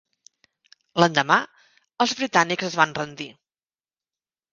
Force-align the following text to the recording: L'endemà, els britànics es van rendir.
L'endemà, 1.01 1.35
els 2.05 2.13
britànics 2.21 2.67
es 2.69 2.79
van 2.81 2.95
rendir. 3.01 3.29